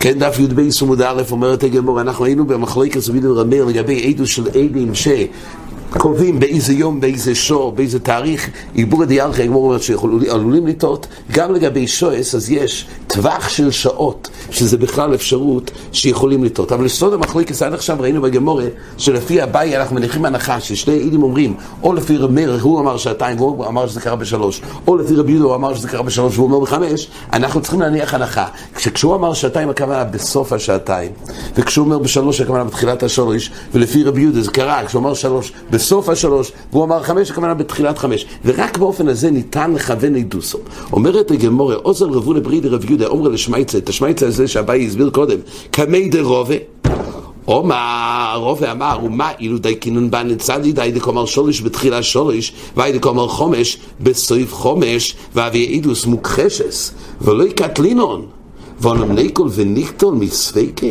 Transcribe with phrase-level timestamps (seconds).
[0.00, 4.48] כן, דף י"ב עמוד א' אומרת הגמור, אנחנו היינו במחלקת סביב רמר לגבי עדות של
[4.48, 5.08] עדים ש...
[5.90, 11.86] קובעים באיזה יום, באיזה שור, באיזה תאריך, עיבור הדיארכי, הגמור אומרת שעלולים לטעות, גם לגבי
[11.86, 16.72] שועס, אז יש טווח של שעות, שזה בכלל אפשרות שיכולים לטעות.
[16.72, 18.64] אבל לסוד המחלוקת, עד עכשיו ראינו בגמורה,
[18.98, 23.66] שלפי אביי אנחנו מניחים הנחה ששני עידים אומרים, או לפי רמר, הוא אמר שעתיים, והוא
[23.66, 26.60] אמר שזה קרה בשלוש, או לפי רבי יהודה, הוא אמר שזה קרה בשלוש, והוא אומר
[26.60, 28.46] בחמש, אנחנו צריכים להניח הנחה.
[28.74, 31.10] כשהוא אמר שעתיים, הכוונה בסוף השעתיים,
[31.56, 36.08] וכשהוא אומר בשלוש, הכוונה בתחילת השלוש, ולפי רבי יהודה זה קרה, כשהוא אמר שלוש, בסוף
[36.08, 38.26] השלוש, והוא אמר חמש, הכוונה בתחילת חמש.
[38.44, 40.58] ורק באופן הזה ניתן לכוון עדוסו.
[40.92, 45.38] אומרת הגמורה, עוזר רבו לברי דרב יהודה, אומרה לשמייצה, את השמייצה הזה שאביי הסביר קודם,
[45.70, 46.54] קמי דרובה.
[47.48, 52.92] אומר, רובה אמר, ומה אילו די כינון בא נצדי די דקומר שולש בתחילה שולש, ואי
[52.92, 58.26] דקומר חומש בסויף חומש, ואבי עדוס מוכחשס, ולא יקטלינון,
[58.80, 60.86] ואונם ניקול וניקטול מסוויקה.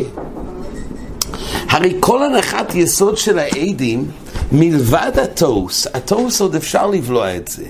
[1.69, 4.05] הרי כל הנחת יסוד של העדים
[4.51, 7.63] מלבד הטוס, הטוס עוד אפשר לבלוע את זה.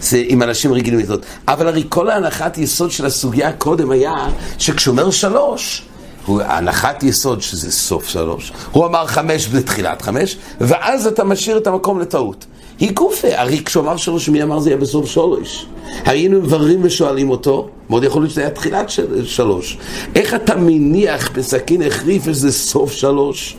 [0.00, 1.22] זה עם אנשים רגילים לטעות.
[1.48, 4.14] אבל הרי כל ההנחת יסוד של הסוגיה קודם היה
[4.58, 5.82] שכשהוא אומר שלוש,
[6.26, 11.66] הוא הנחת יסוד שזה סוף שלוש, הוא אמר חמש בתחילת חמש, ואז אתה משאיר את
[11.66, 12.46] המקום לטעות.
[12.78, 15.66] היא גופה, הרי כשהוא אמר שלוש, מי אמר זה יהיה בסוף שלוש?
[16.04, 19.78] היינו מבררים ושואלים אותו, מאוד יכול להיות שזה היה תחילת של, שלוש.
[20.14, 23.56] איך אתה מניח בסכין החריף איזה סוף שלוש?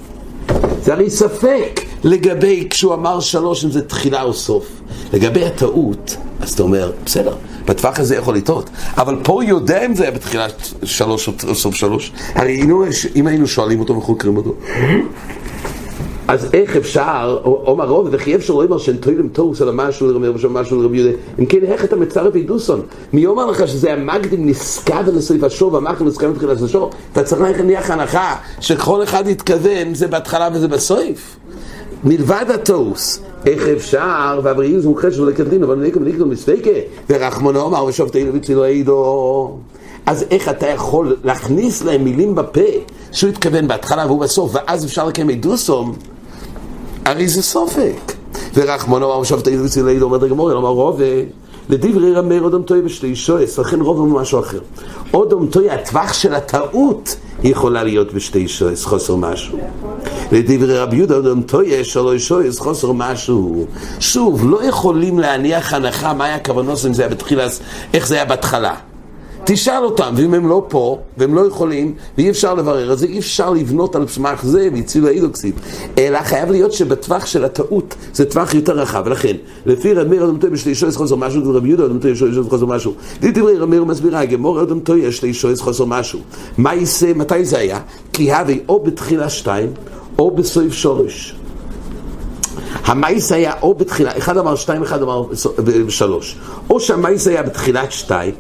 [0.84, 4.66] זה הרי ספק לגבי כשהוא אמר שלוש אם זה תחילה או סוף.
[5.14, 8.70] לגבי הטעות, אז אתה אומר, בסדר, בטווח הזה יכול לטעות.
[8.98, 12.12] אבל פה הוא יודע אם זה היה בתחילת שלוש או סוף שלוש.
[12.36, 12.62] הרי
[13.16, 14.56] אם היינו שואלים אותו וחוקרים אותו,
[16.28, 20.54] אז איך אפשר, אומר רוב, וכי אפשר אמר שאין תוילם תוס אלא משהו לרמר ושם
[20.54, 22.82] משהו לרבי יהודה, אם כן איך אתה מצרף עדוסון?
[23.14, 26.92] מי אומר לך שזה המקדים נשגב לסעיף השור והמקדים נשגב לתחילת השור?
[27.12, 31.36] אתה צריך להניח הנחה שכל אחד יתכוון זה בהתחלה וזה בסעיף.
[32.06, 35.20] מלבד התוס, איך אפשר, והבריאים זה מוכחש
[35.64, 36.70] אבל נקום נקום מספיקה,
[37.10, 39.58] ורחמונו אמר ושופטנו בצילו עידו.
[40.06, 42.62] אז איך אתה יכול להכניס להם מילים בפה
[43.12, 45.96] שהוא התכוון בהתחלה והוא בסוף, ואז אפשר לקיים עדוסום?
[47.06, 48.14] הרי זה סופק.
[48.54, 51.06] ורחמונו אמר ושופטנו בצילו עידו, אומר דגמור, אמר רובה.
[51.70, 54.60] לדברי רמי עוד אמתוי בשתי שויס, לכן רוב הוא משהו אחר.
[55.12, 59.58] עוד אמתוי, הטווח של הטעות יכולה להיות בשתי שויס, חוסר משהו.
[60.32, 63.66] לדברי רבי יהודה עוד אמתוי, שלוש שויס, חוסר משהו.
[64.00, 67.48] שוב, לא יכולים להניח הנחה מה היה הכוונות אם זה היה בתחילה,
[67.94, 68.76] איך זה היה בהתחלה.
[69.46, 73.20] תשאל אותם, ואם הם לא פה, והם לא יכולים, ואי אפשר לברר את זה, אי
[73.20, 75.52] אפשר לבנות על סמך זה והצילו האידוקסים.
[75.98, 80.54] אלא חייב להיות שבטווח של הטעות זה טווח יותר רחב, ולכן, לפי רמיר אדם טועה
[80.54, 82.94] בשלי שויס חוסר משהו, ורבי יהודה אדם טועה בשלי שויס חוסר משהו.
[83.22, 86.20] דברי רמיר מסבירה, גמור אדם טועה בשלי שויס חוסר משהו.
[86.58, 87.80] מה יישא, מתי זה היה?
[88.14, 89.74] כי הווה או בתחילה שתיים,
[90.20, 91.36] או בסוף שורש.
[92.86, 95.24] המאיס היה או בתחילה, אחד אמר שתיים, אחד אמר
[95.90, 96.38] שלוש.
[96.70, 98.34] או שהמאיס היה בתחילת שתיים,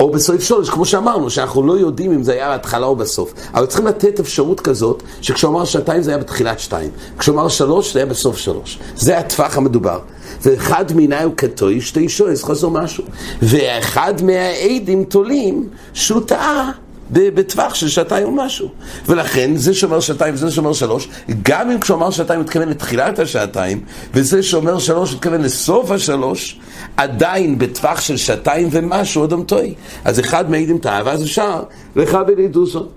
[0.00, 3.34] או בסוף שורש, כמו שאמרנו, שאנחנו לא יודעים אם זה היה בהתחלה או בסוף.
[3.54, 6.90] אבל צריכים לתת אפשרות כזאת, שכשהוא אמר שעתיים זה היה בתחילת שתיים.
[7.18, 8.78] כשהוא אמר שלוש זה היה בסוף שלוש.
[8.96, 9.98] זה הטווח המדובר.
[10.42, 13.04] ואחד מיני הוא כתוי, שתי שויס, חוסר משהו.
[13.42, 16.83] ואחד מהעדים תולים שהוא טעה.
[17.14, 18.68] בטווח של שעתיים או משהו.
[19.06, 21.08] ולכן, זה שאומר שעתיים וזה שאומר שלוש,
[21.42, 23.80] גם אם כשאומר שעתיים מתכוון לתחילת השעתיים,
[24.14, 26.60] וזה שאומר שלוש מתכוון לסוף השלוש,
[26.96, 29.66] עדיין בטווח של שעתיים ומשהו אדם טועה.
[30.04, 31.62] אז אחד מעידים טעה, ואז אפשר
[31.96, 32.88] לכבד את דוסו.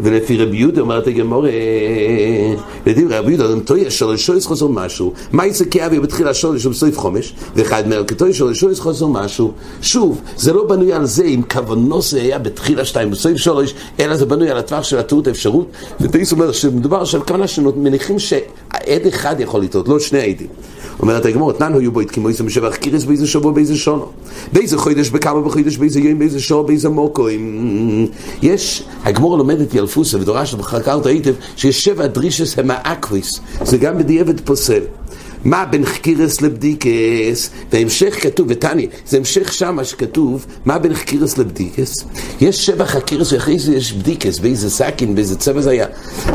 [0.00, 1.46] ולפי רבי יהודה אומרת הגמור,
[2.86, 7.84] לדברי רבי יהודה, טויה שורש חוזר משהו, מה יצא כאבי בתחילה שורש ובסוף חומש, ואחד
[7.84, 12.38] אומר כטויה שורש חוזר משהו, שוב, זה לא בנוי על זה אם כוונו זה היה
[12.38, 15.70] בתחילה שתיים בסוף שורש, אלא זה בנוי על הטווח של הטעות האפשרות,
[16.00, 20.48] וטייס אומר שמדובר עכשיו כוונה שמניחים שעד אחד יכול לטעות, לא שני העדים.
[21.00, 24.06] אומרת הגמור, אתנן היו בו כמו איזה משבח קירס באיזה שבוע באיזה שונו.
[24.52, 27.26] באיזה חודש, בכמה בחודש, באיזה יום, באיזה שור, באיזה מוקו.
[28.42, 33.40] יש, הגמור לומדת ילפוסה ודורשת בחקרת היטב שיש שבע דרישס הם האקוויס.
[33.64, 34.80] זה גם בדיעבד פוסל.
[35.44, 37.50] מה בין חקירס לבדיקס?
[37.72, 42.04] בהמשך כתוב, ותני, זה המשך שמה שכתוב, מה בין חקירס לבדיקס?
[42.40, 45.86] יש שבע חקירס ואחרי זה יש בדיקס, באיזה סכין, באיזה צבע זה היה.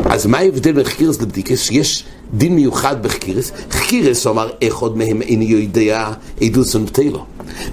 [0.04, 1.70] אז מה ההבדל בין חקירס לבדיקס?
[1.70, 3.52] יש דין מיוחד בחקירס.
[3.70, 7.24] חקירס אומר, איך עוד מהם איני יודע עדוס ונפתלו.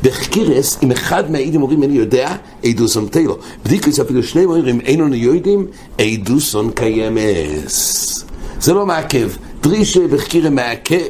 [0.04, 3.38] בחקירות, אם אחד מהעידים אומרים איני יודע, עדותן בטלה.
[3.66, 5.68] בדיקות אפילו שני אומרים, אין אנו יודעים,
[5.98, 8.26] עדותן קיימת.
[8.62, 9.30] זה לא מעכב.
[9.66, 10.00] דרישה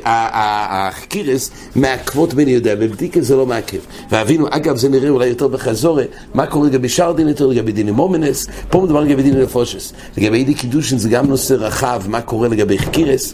[0.06, 3.78] והחקירות מעכבות באיני יודע, ובדיקה זה לא מעכב.
[4.12, 6.04] ואבינו, אגב, זה נראה אולי יותר בחזרה,
[6.34, 9.94] מה קורה לגבי שאר דין יותר, לגבי דיני ממונות, פה מדובר לגבי דיני נפשות.
[10.18, 13.34] לגבי עדי קידושין זה גם נושא רחב, מה קורה לגבי חקירות.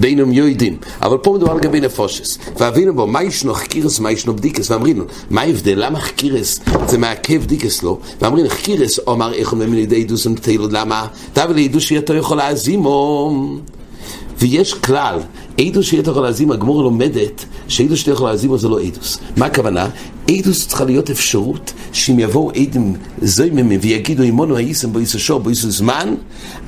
[0.00, 2.38] בינם יוידים, אבל פה מדובר לגבי נפושס.
[2.58, 7.44] ואבינו בו, מה ישנו חקירס, מה ישנו בדיקס, ואמרינו, מה ההבדל, למה חקירס זה מעכב
[7.44, 7.98] דיקס לו?
[8.20, 11.06] ואמרינו, חקירס אומר איך אומרים לידי עדוס ונטלו, למה?
[11.32, 13.30] תאווה לידוס שיתו יכול להזימו.
[14.40, 15.18] ויש כלל,
[15.60, 19.18] עדוס שיתו יכול להזימו, הגמור לומדת שעדוס שיתו יכול להזימו זה לא עדוס.
[19.36, 19.88] מה הכוונה?
[20.28, 25.70] עדוס צריכה להיות אפשרות שאם יבואו עדים זויממים ויגידו אימונו האיסם בו יסשור בו יסו
[25.70, 26.14] זמן,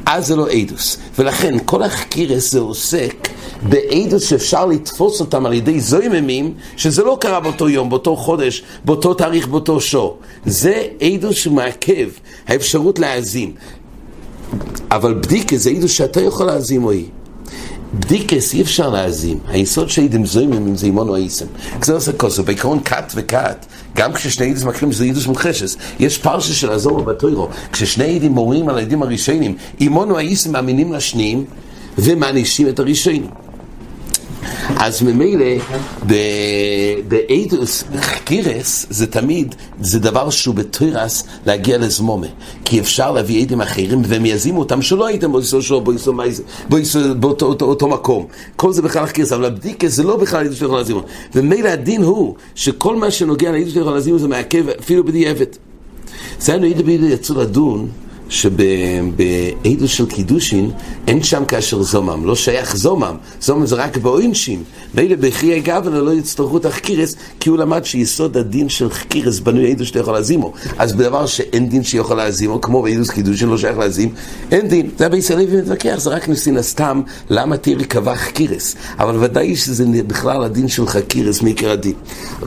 [0.07, 0.97] אז זה לא עדוס.
[1.19, 3.29] ולכן כל החקירס זה עוסק
[3.69, 9.15] בעדוס שאפשר לתפוס אותם על ידי זויממים, שזה לא קרה באותו יום, באותו חודש, באותו
[9.15, 10.19] תאריך, באותו שור.
[10.47, 12.09] זה עדוס שמעכב
[12.49, 13.53] האפשרות להאזין.
[14.91, 17.07] אבל בדיקה זה עדוס שאתה יכול להאזין או היא.
[17.95, 21.47] בדיקס אי אפשר להאזים, היסוד שהייתם זוימים אם זה או איסם.
[21.83, 23.67] זה עושה כוסו, בעיקרון כת וכת,
[23.97, 25.77] גם כששני עדים מקרים זה עידוס מוחשס.
[26.01, 29.57] יש פרשה של הזורו בתוירו, כששני עדים מורים על העדים הראשונים,
[30.11, 31.45] או האיסם מאמינים לשניים
[31.99, 33.27] ומענישים את הראשונים.
[34.77, 35.45] אז ממילא
[37.09, 42.27] באידוס חקירס זה תמיד, זה דבר שהוא בתוירס להגיע לזמומה.
[42.65, 48.27] כי אפשר להביא עדים אחרים והם יזימו אותם שלא הייתם באיסו שור, באיסו באותו מקום.
[48.57, 51.03] כל זה בכלל חקירס, אבל הבדיקה זה לא בכלל עדוס שיכול להזימו.
[51.35, 55.47] ומילא הדין הוא שכל מה שנוגע לעדוס שיכול להזימו זה מעכב אפילו בדיעבד.
[56.39, 57.89] זה היינו עדו בעדו יצאו לדון
[58.33, 60.71] שבעדו של קידושין
[61.09, 64.63] אין שם כאשר זומם, לא שייך זומם, זומם זה רק בעונשין.
[64.95, 69.71] מילא בחיי גוון לא יצטרכו את החקירס, כי הוא למד שיסוד הדין של חקירס בנוי
[69.71, 70.53] עדו שאתה יכול להזימו.
[70.79, 74.15] אז בדבר שאין דין שיכול להזימו, כמו בעדו קידושין לא שייך להזים,
[74.51, 74.91] אין דין.
[74.99, 78.75] זה בישראל מתווכח, זה רק נסין הסתם, למה תראי קבע חקירס.
[78.99, 81.95] אבל ודאי שזה בכלל הדין של חקירס מעיקר הדין.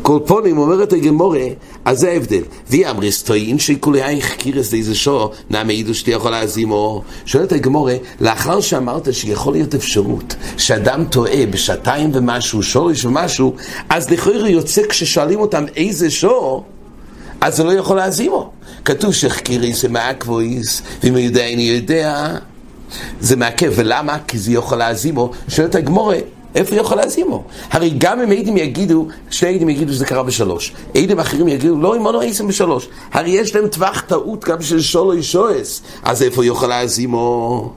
[0.01, 1.47] כל פונים אומרת הגמורה,
[1.85, 2.43] אז זה ההבדל.
[2.69, 7.01] והיא אמריס טועים שכולי חקירס איזה שור, נעמי העידו שאתה יכול להזימו.
[7.25, 13.56] שואלת הגמורה, לאחר שאמרת שיכול להיות אפשרות שאדם טועה בשעתיים ומשהו, שורש ומשהו,
[13.89, 16.63] אז לכאורה יוצא כששואלים אותם איזה שור,
[17.42, 18.51] אז זה לא יכול להזימו.
[18.86, 22.38] כתוב שחקירי זה מעכבויס, ואם יודע איני יודע,
[23.22, 23.74] זה מעכב.
[23.75, 24.18] ולמה?
[24.27, 25.31] כי זה יכול להזימו.
[25.48, 26.18] שואלת הגמורה,
[26.55, 27.43] איפה יכול להזימו?
[27.71, 31.97] הרי גם אם עדים יגידו, שני עדים יגידו שזה קרה בשלוש, עדים אחרים יגידו, לא,
[31.97, 32.87] אם לא עיסם בשלוש.
[33.13, 37.73] הרי יש להם טווח טעות גם של שולו שועס, אז איפה יכול להזימו?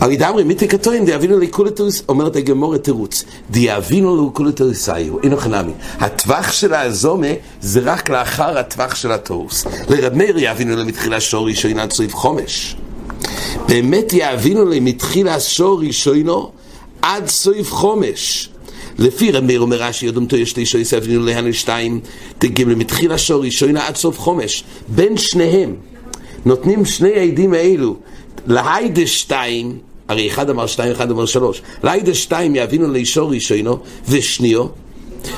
[0.00, 5.72] הרי דאמרי מיתי קטוין דיאבינו לקולטוס, אומרת הגמור תירוץ, דיאבינו לקולטוס היו, אינו חנמי.
[6.00, 7.26] הטווח של הזומה
[7.60, 9.64] זה רק לאחר הטווח של התוס.
[9.88, 12.76] לרב מאיר יאבינו למתחילה שור ראשון עד חומש.
[13.68, 16.50] באמת יאבינו למתחילה שור ראשונו
[17.02, 18.48] עד סעיף חומש.
[18.98, 22.00] לפי רמיר אומר רש"י, תו יש תשע יסף נינו להנו שתיים,
[22.38, 24.64] תגיב למתחיל השור ראשונה עד סוף חומש.
[24.88, 25.74] בין שניהם
[26.44, 27.96] נותנים שני העדים האלו
[28.46, 29.78] להיידה שתיים,
[30.08, 31.62] הרי אחד אמר שתיים, אחד אמר שלוש.
[31.84, 33.78] להיידה שתיים יבינו לישור ראשונו
[34.08, 34.66] ושניו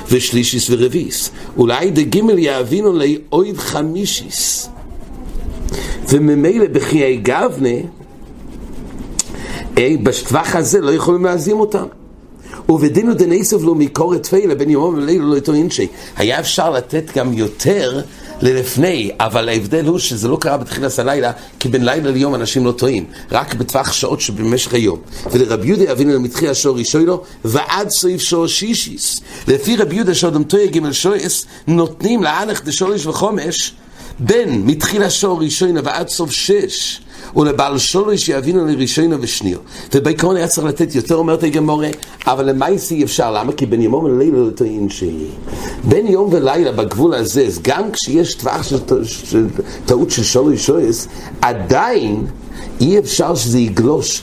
[0.09, 1.31] ושלישיס ורביס.
[1.59, 4.69] ולהיידה גימל יבינו לאויד חמישיס.
[6.09, 7.79] וממילא בחיי גבנה
[9.79, 11.87] בטווח הזה לא יכולים להזים אותם.
[12.69, 15.87] ובדינו דנייסוף לו מקור תפילה בין יומם ולילה לא איתו אינשי.
[16.17, 18.01] היה אפשר לתת גם יותר
[18.41, 22.73] ללפני, אבל ההבדל הוא שזה לא קרה בתחילת הלילה, כי בין לילה ליום אנשים לא
[22.73, 24.99] טועים, רק בטווח שעות שבמשך היום.
[25.31, 29.21] ולרבי יהודה אבינו למתחי השור ראשון לו, ועד סעיף שור שישיס.
[29.49, 33.75] לפי רבי יהודה שאודם טועה ג' שויס, נותנים לאנך דשורש וחומש,
[34.19, 37.01] בין מתחיל השור ראשון ועד סוף שש.
[37.37, 39.59] ולבעל שורש יבינו לראשינו ושניו.
[39.95, 41.89] ובעיקרון היה צריך לתת יותר, אומרת הגמורה,
[42.27, 43.53] אבל למעשי אפשר, למה?
[43.53, 45.27] כי בין יום ולילה לא טועין שהיא.
[45.85, 49.47] בין יום ולילה בגבול הזה, גם כשיש טווח של, של
[49.87, 51.07] טעות של שורש שורש,
[51.41, 52.27] עדיין
[52.81, 54.23] אי אפשר שזה יגלוש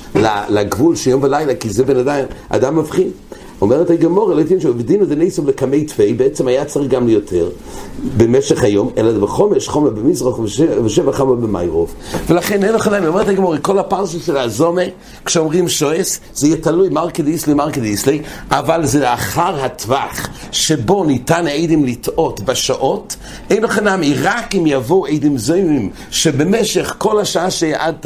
[0.49, 3.11] לגבול של יום ולילה, כי זה בן אדם, אדם מבחין.
[3.61, 7.49] אומרת הגמור, אלא תנשו, ודינו דניסום לקמי תפי, בעצם היה צריך גם ליותר
[8.17, 10.39] במשך היום, אלא בחומש, חומר במזרח
[10.83, 11.93] ושבע חומר במיירוב.
[12.27, 14.81] ולכן אין להם, אומרת הגמור, כל הפרסה של הזומה,
[15.25, 21.47] כשאומרים שואס, זה יהיה תלוי מרקד איסלי, מרקד איסלי, אבל זה לאחר הטווח שבו ניתן
[21.47, 23.15] העדים לטעות בשעות,
[23.49, 28.05] אין לך נמי, רק אם יבואו עדים זוימים, שבמשך כל השעה שיעדת,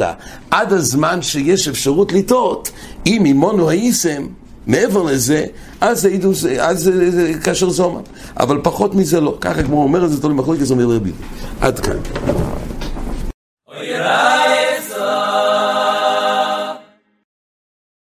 [0.50, 2.70] עד הזמן שיש אפשרות לטעות,
[3.06, 4.26] אם אימונו האיסם,
[4.66, 5.44] מעבר לזה,
[5.80, 8.00] אז זה עידוס, אז זה כאשר זומם.
[8.40, 9.38] אבל פחות מזה לא.
[9.40, 11.12] ככה כמו אומר את זה תולי מחלוקת, זה אומר רבי.
[11.60, 11.96] עד כאן.